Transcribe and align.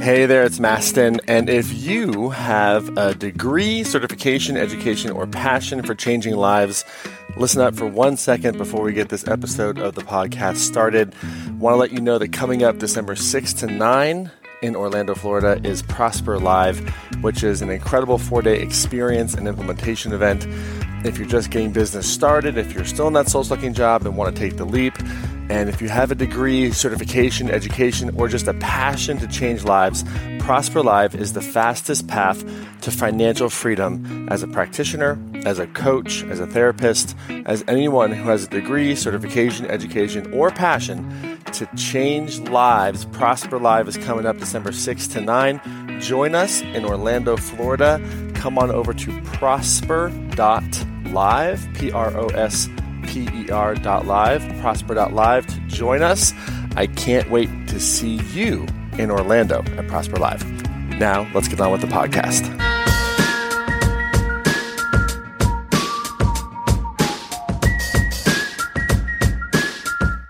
Hey 0.00 0.26
there, 0.26 0.44
it's 0.44 0.58
Mastin. 0.58 1.20
And 1.28 1.50
if 1.50 1.72
you 1.72 2.30
have 2.30 2.96
a 2.96 3.14
degree, 3.14 3.84
certification, 3.84 4.56
education, 4.56 5.10
or 5.10 5.26
passion 5.26 5.82
for 5.82 5.94
changing 5.94 6.36
lives, 6.36 6.84
listen 7.36 7.60
up 7.60 7.74
for 7.74 7.86
one 7.86 8.16
second 8.16 8.56
before 8.56 8.82
we 8.82 8.92
get 8.92 9.10
this 9.10 9.28
episode 9.28 9.78
of 9.78 9.94
the 9.94 10.00
podcast 10.00 10.56
started. 10.56 11.14
Want 11.58 11.74
to 11.74 11.78
let 11.78 11.92
you 11.92 12.00
know 12.00 12.16
that 12.18 12.32
coming 12.32 12.62
up 12.62 12.78
December 12.78 13.16
6 13.16 13.52
to 13.54 13.66
9 13.66 14.30
in 14.62 14.74
Orlando, 14.74 15.14
Florida 15.14 15.60
is 15.62 15.82
Prosper 15.82 16.38
Live, 16.38 16.78
which 17.20 17.44
is 17.44 17.60
an 17.60 17.70
incredible 17.70 18.18
four 18.18 18.40
day 18.40 18.60
experience 18.60 19.34
and 19.34 19.46
implementation 19.46 20.12
event. 20.12 20.46
If 21.04 21.18
you're 21.18 21.28
just 21.28 21.50
getting 21.50 21.72
business 21.72 22.12
started, 22.12 22.56
if 22.56 22.72
you're 22.72 22.84
still 22.84 23.06
in 23.06 23.12
that 23.12 23.28
soul 23.28 23.44
sucking 23.44 23.74
job 23.74 24.06
and 24.06 24.16
want 24.16 24.34
to 24.34 24.40
take 24.40 24.56
the 24.56 24.64
leap, 24.64 24.94
and 25.50 25.68
if 25.68 25.80
you 25.80 25.88
have 25.88 26.10
a 26.10 26.14
degree, 26.14 26.70
certification, 26.72 27.50
education, 27.50 28.14
or 28.16 28.28
just 28.28 28.46
a 28.48 28.54
passion 28.54 29.18
to 29.18 29.26
change 29.26 29.64
lives, 29.64 30.04
Prosper 30.40 30.82
Live 30.82 31.14
is 31.14 31.32
the 31.32 31.40
fastest 31.40 32.06
path 32.06 32.44
to 32.82 32.90
financial 32.90 33.48
freedom 33.48 34.28
as 34.30 34.42
a 34.42 34.48
practitioner, 34.48 35.18
as 35.44 35.58
a 35.58 35.66
coach, 35.68 36.22
as 36.24 36.40
a 36.40 36.46
therapist, 36.46 37.16
as 37.46 37.64
anyone 37.66 38.12
who 38.12 38.28
has 38.28 38.44
a 38.44 38.48
degree, 38.48 38.94
certification, 38.94 39.66
education, 39.66 40.32
or 40.32 40.50
passion 40.50 41.38
to 41.52 41.66
change 41.76 42.40
lives. 42.40 43.04
Prosper 43.06 43.58
Live 43.58 43.88
is 43.88 43.96
coming 43.98 44.26
up 44.26 44.38
December 44.38 44.72
6 44.72 45.08
to 45.08 45.20
9. 45.20 46.00
Join 46.00 46.34
us 46.34 46.60
in 46.60 46.84
Orlando, 46.84 47.36
Florida. 47.36 48.00
Come 48.34 48.58
on 48.58 48.70
over 48.70 48.92
to 48.92 49.20
prosper.live, 49.22 50.08
P 51.74 51.90
R 51.90 52.16
O 52.16 52.26
S 52.28 52.68
P-E-R.live, 53.26 54.60
prosper.live 54.60 55.46
to 55.48 55.60
join 55.66 56.02
us. 56.02 56.32
I 56.76 56.86
can't 56.86 57.28
wait 57.30 57.48
to 57.66 57.80
see 57.80 58.20
you 58.32 58.64
in 58.96 59.10
Orlando 59.10 59.64
at 59.76 59.88
Prosper 59.88 60.18
Live. 60.18 60.44
Now, 61.00 61.28
let's 61.34 61.48
get 61.48 61.60
on 61.60 61.72
with 61.72 61.80
the 61.80 61.88
podcast. 61.88 62.46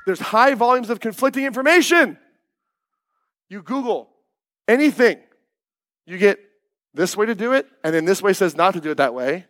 There's 0.06 0.20
high 0.20 0.54
volumes 0.54 0.88
of 0.88 1.00
conflicting 1.00 1.44
information. 1.44 2.16
You 3.50 3.60
Google 3.60 4.08
anything, 4.66 5.18
you 6.06 6.16
get 6.16 6.38
this 6.94 7.14
way 7.16 7.26
to 7.26 7.34
do 7.34 7.52
it, 7.52 7.66
and 7.84 7.94
then 7.94 8.06
this 8.06 8.22
way 8.22 8.32
says 8.32 8.56
not 8.56 8.72
to 8.74 8.80
do 8.80 8.90
it 8.90 8.96
that 8.96 9.12
way. 9.12 9.44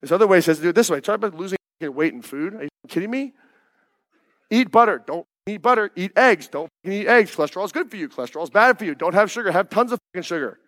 This 0.00 0.12
other 0.12 0.26
way 0.26 0.40
says 0.40 0.56
to 0.56 0.62
do 0.62 0.70
it 0.70 0.74
this 0.74 0.88
way. 0.88 1.00
Try 1.00 1.16
about 1.16 1.34
losing 1.34 1.58
weight 1.88 2.12
in 2.12 2.22
food. 2.22 2.69
Kidding 2.88 3.10
me? 3.10 3.34
Eat 4.50 4.70
butter. 4.70 5.02
Don't 5.06 5.26
eat 5.46 5.62
butter. 5.62 5.90
Eat 5.94 6.12
eggs. 6.16 6.48
Don't 6.48 6.70
eat 6.84 7.06
eggs. 7.06 7.34
Cholesterol 7.34 7.64
is 7.64 7.72
good 7.72 7.90
for 7.90 7.96
you. 7.96 8.08
Cholesterol 8.08 8.42
is 8.42 8.50
bad 8.50 8.78
for 8.78 8.84
you. 8.84 8.94
Don't 8.94 9.14
have 9.14 9.30
sugar. 9.30 9.50
Have 9.52 9.70
tons 9.70 9.92
of 9.92 9.98
fucking 10.12 10.24
sugar. 10.24 10.58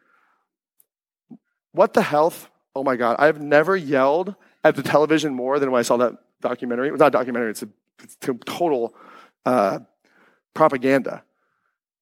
What 1.72 1.94
the 1.94 2.02
health? 2.02 2.50
Oh 2.74 2.84
my 2.84 2.96
God. 2.96 3.16
I've 3.18 3.40
never 3.40 3.76
yelled 3.76 4.34
at 4.64 4.76
the 4.76 4.82
television 4.82 5.34
more 5.34 5.58
than 5.58 5.70
when 5.70 5.80
I 5.80 5.82
saw 5.82 5.96
that 5.98 6.14
documentary. 6.40 6.88
It 6.88 6.92
was 6.92 7.00
not 7.00 7.08
a 7.08 7.10
documentary, 7.10 7.50
it's 7.50 7.62
a, 7.62 7.68
it's 8.02 8.16
a 8.28 8.34
total 8.34 8.94
uh, 9.46 9.80
propaganda. 10.54 11.22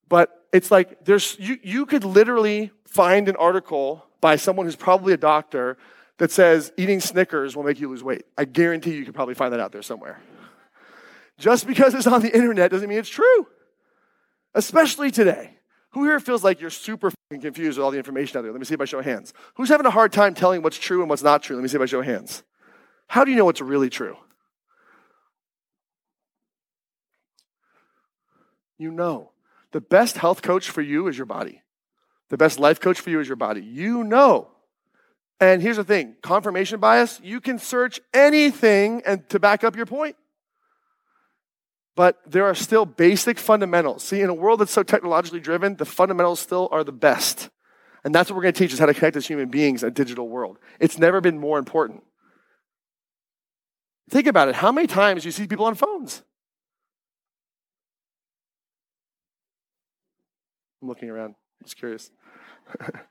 But 0.08 0.46
it's 0.52 0.70
like 0.70 1.04
there's 1.04 1.36
you, 1.38 1.58
you 1.62 1.86
could 1.86 2.04
literally 2.04 2.72
find 2.84 3.28
an 3.28 3.36
article 3.36 4.04
by 4.20 4.36
someone 4.36 4.66
who's 4.66 4.76
probably 4.76 5.12
a 5.12 5.16
doctor 5.16 5.78
that 6.20 6.30
says 6.30 6.70
eating 6.76 7.00
Snickers 7.00 7.56
will 7.56 7.62
make 7.62 7.80
you 7.80 7.88
lose 7.88 8.04
weight. 8.04 8.24
I 8.36 8.44
guarantee 8.44 8.94
you 8.94 9.06
could 9.06 9.14
probably 9.14 9.34
find 9.34 9.54
that 9.54 9.60
out 9.60 9.72
there 9.72 9.80
somewhere. 9.80 10.20
Just 11.38 11.66
because 11.66 11.94
it's 11.94 12.06
on 12.06 12.20
the 12.20 12.32
internet 12.32 12.70
doesn't 12.70 12.90
mean 12.90 12.98
it's 12.98 13.08
true, 13.08 13.46
especially 14.54 15.10
today. 15.10 15.56
Who 15.92 16.04
here 16.04 16.20
feels 16.20 16.44
like 16.44 16.60
you're 16.60 16.68
super 16.68 17.10
confused 17.30 17.78
with 17.78 17.84
all 17.84 17.90
the 17.90 17.96
information 17.96 18.36
out 18.36 18.42
there? 18.42 18.52
Let 18.52 18.60
me 18.60 18.66
see 18.66 18.76
by 18.76 18.84
show 18.84 18.98
of 18.98 19.06
hands. 19.06 19.32
Who's 19.54 19.70
having 19.70 19.86
a 19.86 19.90
hard 19.90 20.12
time 20.12 20.34
telling 20.34 20.60
what's 20.60 20.78
true 20.78 21.00
and 21.00 21.08
what's 21.08 21.22
not 21.22 21.42
true? 21.42 21.56
Let 21.56 21.62
me 21.62 21.68
see 21.68 21.78
by 21.78 21.86
show 21.86 22.00
of 22.00 22.04
hands. 22.04 22.42
How 23.06 23.24
do 23.24 23.30
you 23.30 23.38
know 23.38 23.46
what's 23.46 23.62
really 23.62 23.88
true? 23.88 24.18
You 28.76 28.90
know. 28.90 29.30
The 29.72 29.80
best 29.80 30.18
health 30.18 30.42
coach 30.42 30.68
for 30.68 30.82
you 30.82 31.08
is 31.08 31.16
your 31.16 31.26
body. 31.26 31.62
The 32.28 32.36
best 32.36 32.58
life 32.58 32.78
coach 32.78 33.00
for 33.00 33.08
you 33.08 33.20
is 33.20 33.28
your 33.28 33.36
body. 33.36 33.62
You 33.62 34.04
know 34.04 34.50
and 35.40 35.62
here's 35.62 35.76
the 35.76 35.84
thing 35.84 36.16
confirmation 36.22 36.78
bias, 36.80 37.20
you 37.22 37.40
can 37.40 37.58
search 37.58 38.00
anything 38.12 39.02
and 39.06 39.28
to 39.30 39.40
back 39.40 39.64
up 39.64 39.74
your 39.74 39.86
point. 39.86 40.16
But 41.96 42.20
there 42.26 42.44
are 42.44 42.54
still 42.54 42.86
basic 42.86 43.38
fundamentals. 43.38 44.04
See, 44.04 44.20
in 44.20 44.30
a 44.30 44.34
world 44.34 44.60
that's 44.60 44.72
so 44.72 44.82
technologically 44.82 45.40
driven, 45.40 45.76
the 45.76 45.84
fundamentals 45.84 46.40
still 46.40 46.68
are 46.70 46.84
the 46.84 46.92
best. 46.92 47.50
And 48.04 48.14
that's 48.14 48.30
what 48.30 48.36
we're 48.36 48.42
going 48.42 48.54
to 48.54 48.58
teach 48.58 48.72
us 48.72 48.78
how 48.78 48.86
to 48.86 48.94
connect 48.94 49.16
as 49.16 49.26
human 49.26 49.48
beings 49.48 49.82
in 49.82 49.88
a 49.88 49.92
digital 49.92 50.28
world. 50.28 50.58
It's 50.78 50.98
never 50.98 51.20
been 51.20 51.38
more 51.38 51.58
important. 51.58 52.02
Think 54.08 54.26
about 54.26 54.48
it. 54.48 54.54
How 54.54 54.72
many 54.72 54.86
times 54.86 55.22
do 55.22 55.28
you 55.28 55.32
see 55.32 55.46
people 55.46 55.66
on 55.66 55.74
phones? 55.74 56.22
I'm 60.80 60.88
looking 60.88 61.10
around. 61.10 61.34
I'm 61.60 61.64
just 61.64 61.76
curious. 61.76 62.10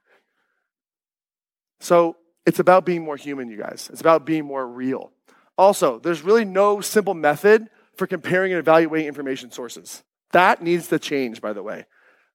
So 1.80 2.18
it's 2.46 2.60
about 2.60 2.86
being 2.86 3.04
more 3.04 3.18
human, 3.18 3.50
you 3.50 3.58
guys. 3.58 3.90
It's 3.92 4.02
about 4.02 4.26
being 4.26 4.46
more 4.46 4.68
real. 4.68 5.12
Also, 5.58 6.00
there's 6.00 6.22
really 6.22 6.46
no 6.46 6.82
simple 6.82 7.14
method 7.14 7.68
for 7.96 8.08
comparing 8.08 8.52
and 8.52 8.60
evaluating 8.60 9.08
information 9.08 9.52
sources. 9.52 10.04
That 10.32 10.62
needs 10.62 10.88
to 10.88 11.00
change, 11.00 11.42
by 11.42 11.54
the 11.54 11.64
way. 11.64 11.86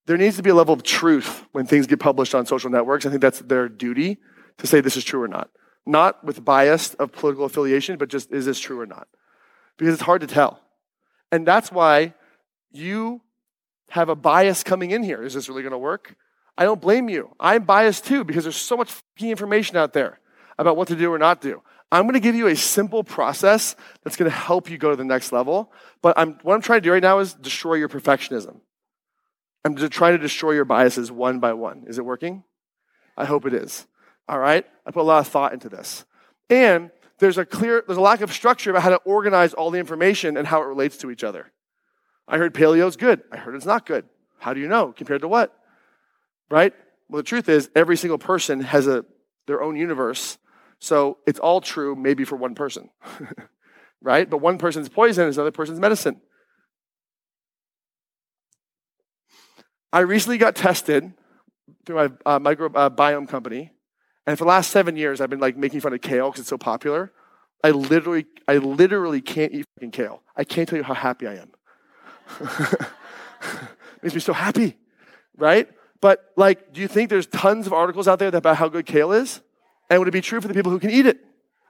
There 0.07 0.19
needs 0.19 0.37
to 0.37 0.43
be 0.43 0.51
a 0.51 0.55
level 0.55 0.75
of 0.75 0.83
truth 0.83 1.45
when 1.53 1.67
things 1.67 1.87
get 1.87 2.01
published 2.01 2.35
on 2.35 2.45
social 2.45 2.71
networks. 2.71 3.07
I 3.07 3.11
think 3.11 3.23
that's 3.23 3.41
their 3.41 3.69
duty 3.69 4.19
to 4.59 4.67
say 4.67 4.81
this 4.81 4.97
is 4.97 5.05
true 5.05 5.23
or 5.23 5.29
not. 5.29 5.51
Not 5.87 6.23
with 6.25 6.45
bias 6.45 6.95
of 6.95 7.13
political 7.13 7.45
affiliation, 7.45 7.97
but 7.97 8.09
just 8.09 8.31
is 8.31 8.47
this 8.47 8.61
true 8.61 8.81
or 8.81 8.87
not? 8.87 9.09
Because 9.79 9.95
it's 9.95 10.03
hard 10.03 10.21
to 10.21 10.27
tell. 10.27 10.61
And 11.33 11.47
that's 11.47 11.73
why 11.73 12.15
you 12.71 13.23
have 13.91 14.09
a 14.09 14.15
bias 14.15 14.63
coming 14.63 14.91
in 14.91 15.03
here. 15.03 15.23
Is 15.23 15.35
this 15.35 15.49
really 15.49 15.63
going 15.63 15.73
to 15.73 15.79
work? 15.79 16.17
I 16.57 16.65
don't 16.65 16.81
blame 16.81 17.09
you. 17.09 17.35
I'm 17.41 17.65
biased 17.65 18.05
too 18.05 18.25
because 18.25 18.45
there's 18.45 18.57
so 18.57 18.77
much 18.77 18.95
information 19.19 19.77
out 19.77 19.93
there 19.93 20.21
about 20.59 20.77
what 20.77 20.89
to 20.89 20.97
do 20.97 21.13
or 21.13 21.19
not 21.19 21.41
do. 21.41 21.63
I'm 21.91 22.03
going 22.03 22.15
to 22.15 22.21
give 22.21 22.35
you 22.35 22.49
a 22.49 22.57
simple 22.57 23.05
process 23.05 23.77
that's 24.03 24.17
going 24.17 24.31
to 24.31 24.37
help 24.37 24.69
you 24.69 24.79
go 24.79 24.91
to 24.91 24.97
the 24.97 25.05
next 25.05 25.33
level. 25.33 25.73
But 26.03 26.19
I'm, 26.19 26.39
what 26.43 26.55
I'm 26.55 26.63
trying 26.63 26.81
to 26.81 26.85
do 26.85 26.93
right 26.93 27.03
now 27.03 27.19
is 27.21 27.35
destroy 27.35 27.75
your 27.75 27.89
perfectionism. 27.89 28.61
I'm 29.65 29.77
trying 29.77 30.13
to 30.13 30.19
destroy 30.19 30.53
your 30.53 30.65
biases 30.65 31.11
one 31.11 31.41
by 31.41 31.53
one. 31.53 31.85
Is 31.87 31.99
it 31.99 32.05
working? 32.05 32.45
I 33.17 33.25
hope 33.25 33.47
it 33.47 33.55
is. 33.55 33.87
All 34.29 34.39
right? 34.39 34.67
I 34.87 34.91
put 34.91 35.01
a 35.01 35.05
lot 35.05 35.21
of 35.21 35.29
thought 35.29 35.53
into 35.53 35.69
this. 35.69 36.05
And 36.51 36.91
there's 37.19 37.39
a 37.39 37.45
clear, 37.45 37.83
there's 37.87 37.97
a 37.97 38.03
lack 38.03 38.21
of 38.21 38.33
structure 38.33 38.71
about 38.71 38.83
how 38.83 38.91
to 38.91 38.97
organize 39.05 39.55
all 39.55 39.71
the 39.71 39.79
information 39.79 40.37
and 40.37 40.47
how 40.47 40.63
it 40.63 40.67
relates 40.67 40.97
to 40.99 41.11
each 41.11 41.25
other. 41.25 41.53
I 42.27 42.39
heard 42.39 42.55
paleo 42.55 42.87
is 42.89 42.97
good. 42.97 43.23
I 43.31 43.37
heard 43.37 43.55
it's 43.55 43.67
not 43.67 43.87
good. 43.87 44.05
How 44.39 44.53
do 44.53 44.61
you 44.61 44.69
know? 44.69 44.93
Compared 44.93 45.21
to 45.23 45.29
what? 45.29 45.57
Right? 46.51 46.73
Well, 47.09 47.19
the 47.19 47.27
truth 47.27 47.49
is, 47.49 47.71
every 47.75 47.97
single 47.97 48.19
person 48.19 48.61
has 48.61 48.87
a, 48.87 49.05
their 49.47 49.63
own 49.63 49.77
universe. 49.77 50.39
So 50.79 51.19
it's 51.27 51.39
all 51.39 51.61
true, 51.61 51.95
maybe 51.97 52.25
for 52.25 52.37
one 52.37 52.55
person, 52.55 52.91
right? 54.03 54.29
But 54.29 54.39
one 54.39 54.59
person's 54.59 54.89
poison 54.89 55.29
is 55.29 55.37
another 55.37 55.51
person's 55.51 55.81
medicine. 55.81 56.21
I 59.93 60.01
recently 60.01 60.39
got 60.39 60.57
tested 60.57 61.13
through 61.87 61.97
my 61.97 62.11
uh, 62.27 62.39
microbiome 62.41 63.23
uh, 63.23 63.27
company, 63.27 63.71
and 64.27 64.37
for 64.37 64.45
the 64.45 64.49
last 64.49 64.71
seven 64.71 64.97
years, 64.97 65.21
I've 65.21 65.31
been 65.31 65.41
like 65.41 65.57
making 65.57 65.81
fun 65.81 65.93
of 65.93 66.01
kale 66.01 66.31
because 66.31 66.41
it's 66.41 66.49
so 66.49 66.59
popular. 66.59 67.13
I 67.63 67.71
literally, 67.71 68.27
I 68.49 68.59
literally 68.59 69.21
can't 69.21 69.53
eat 69.53 69.65
fucking 69.77 69.93
kale. 69.93 70.23
I 70.37 70.45
can't 70.45 70.69
tell 70.69 70.77
you 70.77 70.83
how 70.83 70.95
happy 70.95 71.27
I 71.27 71.37
am. 71.37 71.53
Makes 74.03 74.15
me 74.15 74.21
so 74.21 74.33
happy, 74.33 74.77
right? 75.37 75.69
But 76.05 76.33
like, 76.37 76.75
do 76.75 76.83
you 76.83 76.87
think 76.87 77.09
there's 77.09 77.27
tons 77.27 77.67
of 77.67 77.73
articles 77.73 78.07
out 78.07 78.19
there 78.19 78.29
about 78.29 78.59
how 78.59 78.69
good 78.69 78.85
kale 78.85 79.11
is? 79.13 79.41
And 79.89 79.99
would 79.99 80.07
it 80.07 80.11
be 80.11 80.21
true 80.21 80.39
for 80.39 80.49
the 80.49 80.53
people 80.53 80.71
who 80.71 80.79
can 80.79 80.91
eat 80.91 81.07
it? 81.07 81.19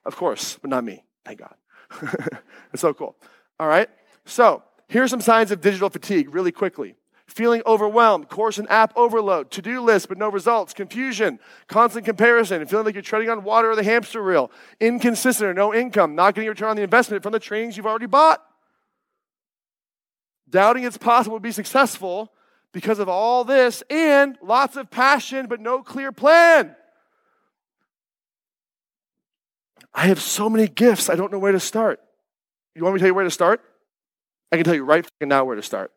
Of 0.04 0.16
course, 0.16 0.58
but 0.60 0.70
not 0.70 0.82
me. 0.82 1.04
Thank 1.24 1.38
God. 1.38 1.54
it's 2.72 2.80
so 2.80 2.92
cool. 2.92 3.14
All 3.60 3.68
right. 3.68 3.88
So 4.24 4.64
here 4.88 5.04
are 5.04 5.06
some 5.06 5.20
signs 5.20 5.52
of 5.52 5.60
digital 5.60 5.88
fatigue 5.88 6.34
really 6.34 6.50
quickly. 6.50 6.96
Feeling 7.28 7.62
overwhelmed, 7.64 8.28
course 8.28 8.58
and 8.58 8.68
app 8.72 8.92
overload, 8.96 9.52
to-do 9.52 9.80
list 9.80 10.08
but 10.08 10.18
no 10.18 10.28
results, 10.28 10.74
confusion, 10.74 11.38
constant 11.68 12.04
comparison, 12.04 12.60
and 12.60 12.68
feeling 12.68 12.86
like 12.86 12.96
you're 12.96 13.02
treading 13.02 13.30
on 13.30 13.44
water 13.44 13.70
or 13.70 13.76
the 13.76 13.84
hamster 13.84 14.20
wheel, 14.20 14.50
inconsistent 14.80 15.48
or 15.48 15.54
no 15.54 15.72
income, 15.72 16.16
not 16.16 16.34
getting 16.34 16.48
a 16.48 16.50
return 16.50 16.70
on 16.70 16.76
the 16.76 16.82
investment 16.82 17.22
from 17.22 17.30
the 17.30 17.38
trainings 17.38 17.76
you've 17.76 17.86
already 17.86 18.06
bought. 18.06 18.42
Doubting 20.50 20.82
it's 20.82 20.98
possible 20.98 21.36
to 21.36 21.40
be 21.40 21.52
successful 21.52 22.32
because 22.74 22.98
of 22.98 23.08
all 23.08 23.44
this 23.44 23.82
and 23.88 24.36
lots 24.42 24.76
of 24.76 24.90
passion 24.90 25.46
but 25.46 25.60
no 25.60 25.80
clear 25.80 26.12
plan. 26.12 26.74
I 29.94 30.08
have 30.08 30.20
so 30.20 30.50
many 30.50 30.66
gifts, 30.66 31.08
I 31.08 31.14
don't 31.14 31.32
know 31.32 31.38
where 31.38 31.52
to 31.52 31.60
start. 31.60 32.00
You 32.74 32.82
want 32.82 32.94
me 32.94 32.98
to 32.98 33.02
tell 33.04 33.08
you 33.08 33.14
where 33.14 33.24
to 33.24 33.30
start? 33.30 33.62
I 34.50 34.56
can 34.56 34.64
tell 34.64 34.74
you 34.74 34.84
right 34.84 35.06
now 35.22 35.44
where 35.44 35.54
to 35.54 35.62
start. 35.62 35.92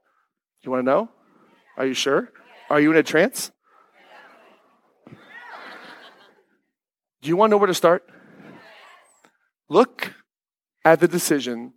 You 0.61 0.69
want 0.71 0.81
to 0.81 0.85
know? 0.85 1.09
Are 1.77 1.85
you 1.85 1.95
sure? 1.95 2.31
Are 2.69 2.79
you 2.79 2.91
in 2.91 2.97
a 2.97 3.03
trance? 3.03 3.51
Do 7.21 7.29
you 7.29 7.35
want 7.35 7.49
to 7.49 7.51
know 7.51 7.57
where 7.57 7.67
to 7.67 7.73
start? 7.73 8.07
Look 9.67 10.13
at 10.85 10.99
the 10.99 11.07
decision 11.07 11.73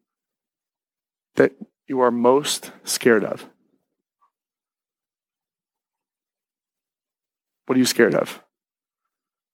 that 1.37 1.53
you 1.87 2.00
are 2.00 2.11
most 2.11 2.70
scared 2.85 3.25
of. 3.25 3.49
What 7.70 7.76
are 7.76 7.78
you 7.78 7.87
scared 7.87 8.17
of? 8.17 8.43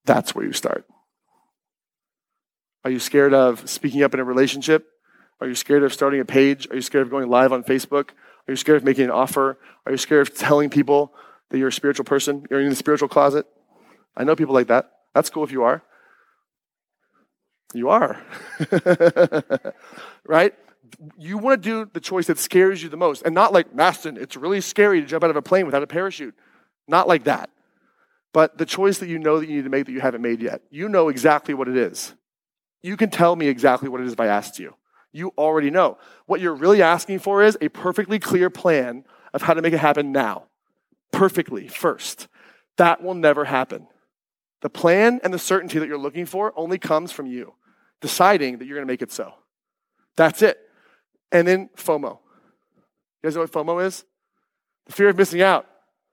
That's 0.05 0.33
where 0.33 0.43
you 0.43 0.51
start. 0.51 0.85
Are 2.83 2.89
you 2.89 2.97
scared 2.97 3.31
of 3.31 3.69
speaking 3.69 4.01
up 4.01 4.15
in 4.15 4.19
a 4.19 4.23
relationship? 4.23 4.87
Are 5.39 5.47
you 5.47 5.53
scared 5.53 5.83
of 5.83 5.93
starting 5.93 6.19
a 6.19 6.25
page? 6.25 6.67
Are 6.71 6.75
you 6.75 6.81
scared 6.81 7.03
of 7.03 7.11
going 7.11 7.29
live 7.29 7.53
on 7.53 7.63
Facebook? 7.63 8.09
Are 8.47 8.51
you 8.51 8.55
scared 8.55 8.77
of 8.77 8.83
making 8.83 9.03
an 9.03 9.11
offer? 9.11 9.59
Are 9.85 9.91
you 9.91 9.99
scared 9.99 10.27
of 10.27 10.35
telling 10.35 10.71
people 10.71 11.13
that 11.51 11.59
you're 11.59 11.67
a 11.67 11.71
spiritual 11.71 12.05
person? 12.05 12.43
You're 12.49 12.59
in 12.59 12.69
the 12.71 12.75
spiritual 12.75 13.07
closet? 13.07 13.45
I 14.15 14.23
know 14.23 14.35
people 14.35 14.55
like 14.55 14.69
that. 14.69 14.93
That's 15.13 15.29
cool 15.29 15.43
if 15.43 15.51
you 15.51 15.61
are. 15.61 15.83
You 17.75 17.89
are. 17.89 18.19
right? 20.25 20.55
You 21.19 21.37
want 21.37 21.61
to 21.61 21.69
do 21.69 21.91
the 21.93 21.99
choice 21.99 22.25
that 22.25 22.39
scares 22.39 22.81
you 22.81 22.89
the 22.89 22.97
most. 22.97 23.21
And 23.21 23.35
not 23.35 23.53
like, 23.53 23.75
Mastin, 23.75 24.17
it's 24.17 24.35
really 24.35 24.61
scary 24.61 25.01
to 25.01 25.05
jump 25.05 25.23
out 25.23 25.29
of 25.29 25.35
a 25.35 25.43
plane 25.43 25.67
without 25.67 25.83
a 25.83 25.87
parachute. 25.87 26.33
Not 26.87 27.07
like 27.07 27.25
that. 27.25 27.51
But 28.37 28.59
the 28.59 28.67
choice 28.67 28.99
that 28.99 29.09
you 29.09 29.17
know 29.17 29.39
that 29.39 29.49
you 29.49 29.55
need 29.55 29.63
to 29.63 29.71
make 29.71 29.87
that 29.87 29.91
you 29.91 29.99
haven't 29.99 30.21
made 30.21 30.43
yet. 30.43 30.61
You 30.69 30.89
know 30.89 31.09
exactly 31.09 31.55
what 31.55 31.67
it 31.67 31.75
is. 31.75 32.13
You 32.83 32.95
can 32.95 33.09
tell 33.09 33.35
me 33.35 33.47
exactly 33.47 33.89
what 33.89 33.99
it 33.99 34.05
is 34.05 34.13
if 34.13 34.19
I 34.19 34.27
asked 34.27 34.59
you. 34.59 34.75
You 35.11 35.33
already 35.39 35.71
know. 35.71 35.97
What 36.27 36.39
you're 36.39 36.53
really 36.53 36.83
asking 36.83 37.17
for 37.17 37.41
is 37.41 37.57
a 37.61 37.69
perfectly 37.69 38.19
clear 38.19 38.51
plan 38.51 39.05
of 39.33 39.41
how 39.41 39.55
to 39.55 39.61
make 39.63 39.73
it 39.73 39.79
happen 39.79 40.11
now. 40.11 40.43
Perfectly, 41.11 41.67
first. 41.67 42.27
That 42.75 43.01
will 43.01 43.15
never 43.15 43.43
happen. 43.45 43.87
The 44.61 44.69
plan 44.69 45.19
and 45.23 45.33
the 45.33 45.39
certainty 45.39 45.79
that 45.79 45.87
you're 45.87 45.97
looking 45.97 46.27
for 46.27 46.53
only 46.55 46.77
comes 46.77 47.11
from 47.11 47.25
you 47.25 47.55
deciding 48.01 48.59
that 48.59 48.65
you're 48.65 48.77
going 48.77 48.85
to 48.85 48.93
make 48.93 49.01
it 49.01 49.11
so. 49.11 49.33
That's 50.15 50.43
it. 50.43 50.59
And 51.31 51.47
then 51.47 51.71
FOMO. 51.75 52.19
You 52.21 53.23
guys 53.23 53.33
know 53.33 53.41
what 53.41 53.51
FOMO 53.51 53.83
is? 53.83 54.05
The 54.85 54.93
fear 54.93 55.09
of 55.09 55.17
missing 55.17 55.41
out. 55.41 55.65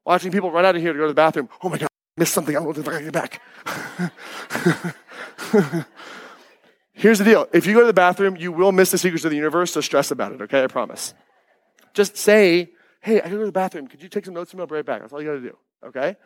Watching 0.06 0.32
people 0.32 0.50
run 0.50 0.64
out 0.64 0.74
of 0.74 0.80
here 0.80 0.94
to 0.94 0.98
go 0.98 1.04
to 1.04 1.08
the 1.08 1.14
bathroom. 1.14 1.50
Oh 1.62 1.68
my 1.68 1.76
God, 1.76 1.88
missed 2.16 2.34
something. 2.34 2.56
I 2.56 2.60
can 2.60 3.04
get 3.04 3.12
back. 3.12 3.40
Here's 6.92 7.18
the 7.18 7.24
deal 7.24 7.48
if 7.52 7.66
you 7.66 7.74
go 7.74 7.80
to 7.80 7.86
the 7.86 7.92
bathroom, 7.92 8.36
you 8.36 8.52
will 8.52 8.72
miss 8.72 8.90
the 8.90 8.98
secrets 8.98 9.24
of 9.24 9.30
the 9.30 9.36
universe, 9.36 9.72
so 9.72 9.80
stress 9.80 10.10
about 10.10 10.32
it, 10.32 10.42
okay? 10.42 10.64
I 10.64 10.66
promise. 10.68 11.14
Just 11.92 12.16
say, 12.16 12.70
hey, 13.00 13.20
I 13.20 13.24
gotta 13.24 13.36
go 13.36 13.40
to 13.40 13.46
the 13.46 13.52
bathroom. 13.52 13.88
Could 13.88 14.02
you 14.02 14.08
take 14.08 14.24
some 14.24 14.34
notes 14.34 14.54
me? 14.54 14.60
I'll 14.60 14.66
be 14.66 14.76
right 14.76 14.86
back. 14.86 15.00
That's 15.00 15.12
all 15.12 15.20
you 15.20 15.28
gotta 15.28 15.40
do, 15.40 15.56
okay? 15.86 16.16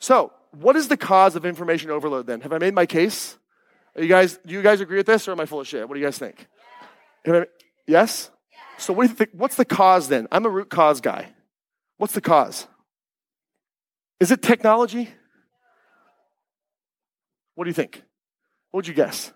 So, 0.00 0.32
what 0.52 0.76
is 0.76 0.88
the 0.88 0.96
cause 0.96 1.36
of 1.36 1.44
information 1.44 1.90
overload 1.90 2.26
then? 2.26 2.40
Have 2.40 2.52
I 2.52 2.58
made 2.58 2.74
my 2.74 2.86
case? 2.86 3.36
Are 3.96 4.02
you 4.02 4.08
guys, 4.08 4.38
do 4.46 4.54
you 4.54 4.62
guys 4.62 4.80
agree 4.80 4.96
with 4.96 5.06
this 5.06 5.28
or 5.28 5.32
am 5.32 5.40
I 5.40 5.46
full 5.46 5.60
of 5.60 5.66
shit? 5.66 5.88
What 5.88 5.94
do 5.94 6.00
you 6.00 6.06
guys 6.06 6.18
think? 6.18 6.46
I, 7.26 7.46
yes? 7.86 8.30
So 8.78 8.92
what 8.92 9.04
do 9.04 9.08
you 9.10 9.14
think, 9.14 9.30
what's 9.32 9.56
the 9.56 9.64
cause 9.64 10.08
then? 10.08 10.28
I'm 10.30 10.46
a 10.46 10.48
root 10.48 10.70
cause 10.70 11.00
guy. 11.00 11.28
What's 11.96 12.14
the 12.14 12.20
cause? 12.20 12.66
Is 14.20 14.30
it 14.30 14.42
technology? 14.42 15.10
What 17.58 17.64
do 17.64 17.70
you 17.70 17.74
think? 17.74 18.04
What 18.70 18.78
would 18.78 18.86
you 18.86 18.94
guess? 18.94 19.32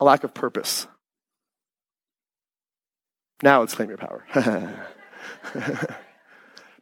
A 0.00 0.06
lack 0.06 0.24
of 0.24 0.32
purpose. 0.32 0.86
Now 3.42 3.60
let's 3.60 3.74
claim 3.74 3.90
your 3.90 3.98
power. 3.98 4.24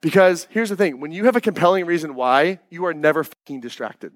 because 0.01 0.47
here's 0.49 0.69
the 0.69 0.77
thing 0.77 1.01
when 1.01 1.11
you 1.11 1.25
have 1.25 1.35
a 1.35 1.41
compelling 1.41 1.87
reason 1.87 2.15
why, 2.15 2.61
you 2.71 2.87
are 2.87 2.95
never 2.95 3.25
fucking 3.25 3.61
distracted. 3.61 4.13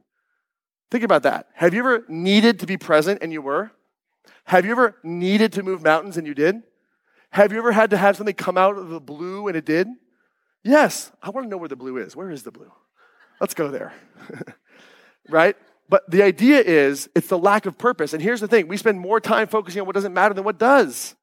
Think 0.92 1.02
about 1.02 1.24
that. 1.24 1.48
Have 1.54 1.74
you 1.74 1.81
ever 1.81 2.04
needed 2.06 2.60
to 2.60 2.66
be 2.66 2.76
present 2.76 3.19
and 3.20 3.32
you 3.32 3.42
were? 3.42 3.72
Have 4.44 4.64
you 4.64 4.70
ever 4.70 4.94
needed 5.02 5.54
to 5.54 5.64
move 5.64 5.82
mountains 5.82 6.16
and 6.16 6.24
you 6.24 6.34
did? 6.34 6.62
Have 7.31 7.50
you 7.50 7.58
ever 7.58 7.72
had 7.72 7.90
to 7.90 7.96
have 7.96 8.16
something 8.16 8.36
come 8.36 8.56
out 8.56 8.78
of 8.78 8.90
the 8.90 9.00
blue 9.00 9.48
and 9.48 9.56
it 9.56 9.64
did? 9.64 9.88
Yes. 10.62 11.10
I 11.20 11.31
want 11.31 11.46
to 11.46 11.50
know 11.50 11.56
where 11.56 11.69
the 11.69 11.74
blue 11.74 11.96
is. 11.96 12.14
Where 12.14 12.31
is 12.31 12.44
the 12.44 12.52
blue? 12.52 12.70
Let's 13.40 13.54
go 13.54 13.72
there. 13.72 13.92
right? 15.28 15.56
But 15.88 16.10
the 16.10 16.22
idea 16.22 16.60
is 16.60 17.08
it's 17.14 17.28
the 17.28 17.38
lack 17.38 17.66
of 17.66 17.78
purpose. 17.78 18.12
And 18.12 18.22
here's 18.22 18.40
the 18.40 18.48
thing 18.48 18.69
we 18.69 18.76
spend 18.76 19.00
more 19.00 19.20
time 19.20 19.48
focusing 19.48 19.80
on 19.80 19.86
what 19.86 19.94
doesn't 19.94 20.12
matter 20.12 20.34
than 20.34 20.44
what 20.44 20.58
does. 20.58 21.14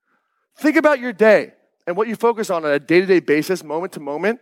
Think 0.58 0.76
about 0.76 1.00
your 1.00 1.14
day 1.14 1.54
and 1.86 1.96
what 1.96 2.08
you 2.08 2.16
focus 2.16 2.50
on 2.50 2.66
on 2.66 2.72
a 2.72 2.80
day 2.80 3.00
to 3.00 3.06
day 3.06 3.20
basis, 3.20 3.64
moment 3.64 3.94
to 3.94 4.00
moment. 4.00 4.40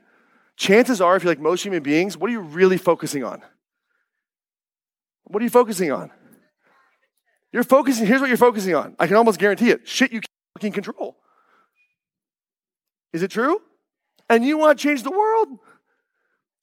Chances 0.56 1.02
are, 1.02 1.16
if 1.16 1.24
you're 1.24 1.32
like 1.32 1.40
most 1.40 1.64
human 1.64 1.82
beings, 1.82 2.16
what 2.16 2.30
are 2.30 2.34
you 2.34 2.40
really 2.40 2.78
focusing 2.78 3.24
on? 3.24 3.42
What 5.24 5.42
are 5.42 5.44
you 5.44 5.50
focusing 5.50 5.92
on? 5.92 6.12
You're 7.52 7.64
focusing, 7.64 8.06
here's 8.06 8.22
what 8.22 8.28
you're 8.28 8.38
focusing 8.38 8.76
on. 8.76 8.96
I 9.00 9.08
can 9.08 9.16
almost 9.16 9.40
guarantee 9.40 9.72
it. 9.72 9.88
Shit 9.88 10.12
you 10.12 10.22
can't 10.60 10.74
control. 10.74 11.18
Is 13.14 13.24
it 13.24 13.32
true? 13.32 13.62
And 14.30 14.44
you 14.44 14.58
want 14.58 14.78
to 14.78 14.84
change 14.84 15.04
the 15.04 15.12
world? 15.12 15.50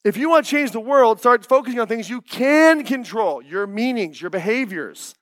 If 0.05 0.17
you 0.17 0.31
want 0.31 0.47
to 0.47 0.51
change 0.51 0.71
the 0.71 0.81
world, 0.81 1.19
start 1.19 1.45
focusing 1.45 1.79
on 1.79 1.87
things 1.87 2.09
you 2.09 2.21
can 2.21 2.85
control 2.85 3.43
your 3.43 3.67
meanings, 3.67 4.21
your 4.21 4.31
behaviors, 4.31 5.15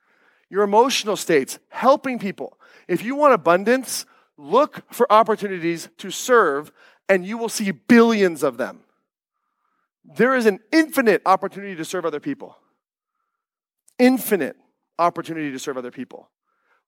your 0.49 0.63
emotional 0.63 1.17
states, 1.17 1.59
helping 1.69 2.17
people. 2.17 2.57
If 2.87 3.03
you 3.03 3.15
want 3.15 3.33
abundance, 3.33 4.05
look 4.37 4.83
for 4.91 5.11
opportunities 5.11 5.89
to 5.97 6.11
serve, 6.11 6.71
and 7.09 7.25
you 7.25 7.37
will 7.37 7.49
see 7.49 7.71
billions 7.71 8.41
of 8.41 8.57
them. 8.57 8.81
There 10.05 10.35
is 10.35 10.45
an 10.45 10.59
infinite 10.71 11.21
opportunity 11.25 11.75
to 11.75 11.85
serve 11.85 12.05
other 12.05 12.19
people 12.19 12.55
infinite 13.99 14.55
opportunity 14.97 15.51
to 15.51 15.59
serve 15.59 15.77
other 15.77 15.91
people. 15.91 16.29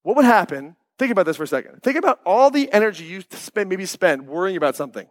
What 0.01 0.15
would 0.15 0.25
happen? 0.25 0.75
Think 0.97 1.11
about 1.11 1.25
this 1.25 1.37
for 1.37 1.43
a 1.43 1.47
second. 1.47 1.83
Think 1.83 1.97
about 1.97 2.19
all 2.25 2.49
the 2.49 2.71
energy 2.71 3.03
you 3.03 3.21
spend, 3.29 3.69
maybe 3.69 3.85
spend 3.85 4.27
worrying 4.27 4.57
about 4.57 4.75
something. 4.75 5.07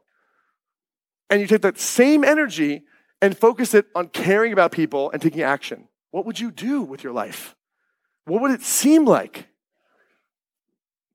And 1.31 1.41
you 1.41 1.47
take 1.47 1.62
that 1.62 1.79
same 1.79 2.25
energy 2.25 2.82
and 3.23 3.37
focus 3.37 3.73
it 3.73 3.87
on 3.94 4.09
caring 4.09 4.53
about 4.53 4.73
people 4.73 5.11
and 5.12 5.23
taking 5.23 5.43
action. 5.43 5.88
What 6.11 6.27
would 6.27 6.41
you 6.41 6.50
do 6.50 6.82
with 6.82 7.05
your 7.05 7.12
life? 7.12 7.55
What 8.25 8.43
would 8.43 8.50
it 8.50 8.62
seem 8.62 9.05
like? 9.05 9.47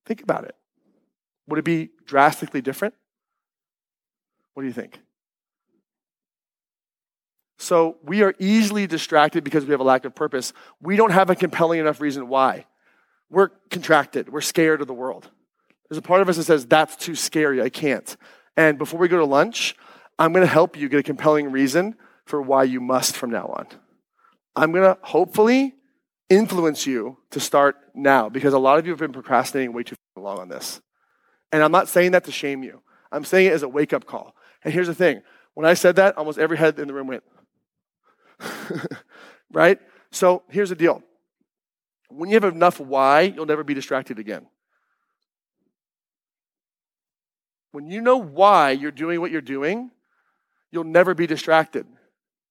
Think 0.06 0.21
about 0.21 0.45
it. 0.45 0.56
Would 1.47 1.59
it 1.59 1.65
be 1.65 1.89
drastically 2.06 2.62
different? 2.62 2.94
What 4.53 4.63
do 4.63 4.67
you 4.67 4.73
think? 4.73 5.01
So 7.57 7.97
we 8.04 8.21
are 8.21 8.33
easily 8.40 8.87
distracted 8.87 9.44
because 9.44 9.66
we 9.66 9.71
have 9.71 9.80
a 9.80 9.85
lack 9.85 10.06
of 10.06 10.16
purpose. 10.16 10.54
We 10.81 10.95
don't 10.95 11.11
have 11.11 11.30
a 11.30 11.35
compelling 11.35 11.80
enough 11.80 11.99
reason 11.99 12.28
why. 12.28 12.66
We're 13.30 13.49
contracted. 13.69 14.30
We're 14.30 14.42
scared 14.42 14.81
of 14.81 14.87
the 14.87 14.94
world. 14.94 15.30
There's 15.90 15.97
a 15.97 16.01
part 16.01 16.21
of 16.21 16.30
us 16.30 16.37
that 16.37 16.44
says, 16.44 16.66
that's 16.66 16.95
too 16.95 17.16
scary. 17.16 17.61
I 17.61 17.69
can't. 17.69 18.16
And 18.56 18.78
before 18.78 18.99
we 18.99 19.07
go 19.07 19.18
to 19.18 19.25
lunch, 19.25 19.75
I'm 20.18 20.31
going 20.34 20.45
to 20.45 20.52
help 20.52 20.78
you 20.78 20.90
get 20.90 21.00
a 21.00 21.04
compelling 21.04 21.52
reason 21.52 21.95
for 22.26 22.42
why 22.42 22.64
you 22.64 22.80
must 22.80 23.16
from 23.16 23.31
now 23.31 23.48
on. 23.48 23.68
I'm 24.56 24.72
going 24.72 24.84
to 24.84 24.98
hopefully 25.02 25.76
influence 26.30 26.88
you 26.88 27.18
to 27.31 27.40
start 27.40 27.76
now 27.94 28.30
because 28.30 28.54
a 28.54 28.60
lot 28.60 28.80
of 28.80 28.86
you 28.86 28.92
have 28.92 29.00
been 29.00 29.12
procrastinating 29.12 29.74
way 29.74 29.84
too 29.84 29.95
long 30.16 30.40
on 30.40 30.50
this. 30.50 30.81
And 31.52 31.62
I'm 31.62 31.72
not 31.72 31.88
saying 31.88 32.12
that 32.12 32.24
to 32.26 32.31
shame 32.31 32.64
you. 32.64 32.81
I'm 33.12 33.26
saying 33.26 33.48
it 33.48 33.54
as 33.54 33.64
a 33.64 33.69
wake 33.69 33.94
up 33.94 34.06
call. 34.06 34.36
And 34.64 34.74
here's 34.74 34.88
the 34.88 34.95
thing 34.95 35.22
when 35.54 35.66
I 35.66 35.74
said 35.74 35.98
that, 35.98 36.18
almost 36.18 36.38
every 36.38 36.57
head 36.57 36.80
in 36.80 36.88
the 36.88 36.94
room 36.94 37.07
went, 37.07 37.24
right? 39.52 39.80
So 40.12 40.44
here's 40.50 40.69
the 40.69 40.76
deal 40.76 41.04
when 42.10 42.30
you 42.30 42.36
have 42.36 42.44
enough 42.45 42.80
why, 42.80 43.22
you'll 43.22 43.45
never 43.45 43.64
be 43.64 43.74
distracted 43.74 44.19
again. 44.19 44.48
When 47.72 47.88
you 47.88 48.00
know 48.00 48.18
why 48.18 48.72
you're 48.72 48.92
doing 48.92 49.19
what 49.19 49.31
you're 49.31 49.42
doing, 49.42 49.92
you'll 50.75 50.83
never 50.83 51.15
be 51.15 51.25
distracted. 51.25 51.87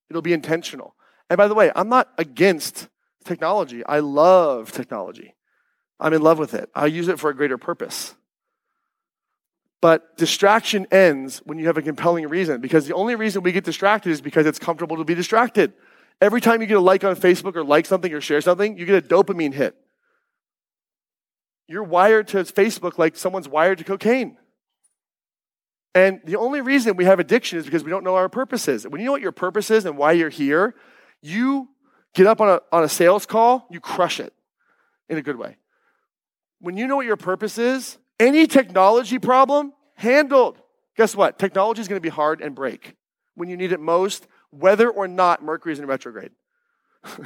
It'll 0.09 0.23
be 0.23 0.33
intentional. 0.33 0.95
And 1.31 1.37
by 1.37 1.47
the 1.47 1.55
way, 1.55 1.71
I'm 1.77 1.89
not 1.89 2.09
against 2.19 2.89
technology. 3.25 3.85
I 3.85 4.01
love 4.01 4.73
technology. 4.73 5.35
I'm 6.01 6.13
in 6.13 6.23
love 6.23 6.39
with 6.39 6.55
it. 6.55 6.71
I 6.75 6.87
use 6.87 7.09
it 7.09 7.21
for 7.21 7.31
a 7.31 7.37
greater 7.37 7.59
purpose. 7.59 8.15
But 9.81 10.17
distraction 10.17 10.87
ends 10.91 11.43
when 11.45 11.59
you 11.59 11.67
have 11.67 11.77
a 11.77 11.83
compelling 11.83 12.27
reason 12.29 12.63
because 12.63 12.87
the 12.87 12.95
only 12.95 13.15
reason 13.15 13.43
we 13.43 13.53
get 13.53 13.65
distracted 13.65 14.11
is 14.11 14.23
because 14.23 14.47
it's 14.47 14.59
comfortable 14.59 14.97
to 14.97 15.05
be 15.05 15.15
distracted. 15.15 15.75
Every 16.21 16.41
time 16.41 16.63
you 16.63 16.67
get 16.67 16.79
a 16.79 16.81
like 16.81 17.05
on 17.05 17.17
Facebook 17.17 17.55
or 17.55 17.65
like 17.65 17.85
something 17.85 18.13
or 18.13 18.23
share 18.23 18.41
something, 18.41 18.79
you 18.79 18.87
get 18.87 19.05
a 19.05 19.07
dopamine 19.07 19.53
hit. 19.53 19.77
You're 21.69 21.85
wired 21.85 22.29
to 22.29 22.39
Facebook 22.39 22.97
like 22.97 23.17
someone's 23.17 23.49
wired 23.49 23.79
to 23.79 23.85
cocaine. 23.85 24.39
And 25.95 26.21
the 26.25 26.37
only 26.37 26.61
reason 26.61 26.97
we 26.97 27.05
have 27.05 27.21
addiction 27.21 27.59
is 27.59 27.65
because 27.65 27.85
we 27.85 27.91
don't 27.91 28.03
know 28.03 28.17
our 28.17 28.29
purpose 28.29 28.67
is. 28.67 28.87
When 28.87 29.01
you 29.01 29.07
know 29.07 29.13
what 29.13 29.23
your 29.23 29.33
purpose 29.33 29.71
is 29.71 29.85
and 29.85 29.97
why 29.97 30.13
you're 30.13 30.29
here, 30.29 30.75
you 31.23 31.69
get 32.15 32.27
up 32.27 32.41
on 32.41 32.49
a, 32.49 32.61
on 32.73 32.83
a 32.83 32.89
sales 32.89 33.27
call, 33.27 33.67
you 33.71 33.81
crush 33.81 34.19
it 34.19 34.33
in 35.09 35.19
a 35.19 35.23
good 35.23 35.37
way. 35.37 35.57
When 36.61 36.77
you 36.77 36.87
know 36.87 36.97
what 36.97 37.07
your 37.07 37.17
purpose 37.17 37.59
is, 37.59 37.99
any 38.19 38.47
technology 38.47 39.19
problem, 39.19 39.73
handled. 39.95 40.59
guess 40.97 41.15
what? 41.15 41.39
Technology 41.39 41.81
is 41.81 41.89
going 41.89 41.99
to 41.99 42.03
be 42.03 42.09
hard 42.09 42.41
and 42.41 42.55
break 42.55 42.95
when 43.35 43.49
you 43.49 43.57
need 43.57 43.73
it 43.73 43.81
most, 43.81 44.27
whether 44.51 44.89
or 44.89 45.07
not 45.09 45.43
Mercury 45.43 45.73
is 45.73 45.79
in 45.79 45.87
retrograde. 45.87 46.31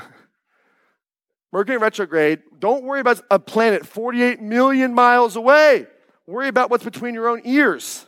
Mercury 1.53 1.77
in 1.77 1.83
retrograde, 1.83 2.41
don't 2.59 2.85
worry 2.85 3.01
about 3.01 3.23
a 3.31 3.39
planet 3.39 3.87
48 3.87 4.43
million 4.43 4.95
miles 4.95 5.37
away. 5.37 5.87
Worry 6.27 6.49
about 6.49 6.71
what's 6.71 6.85
between 6.85 7.15
your 7.15 7.29
own 7.29 7.41
ears. 7.45 8.08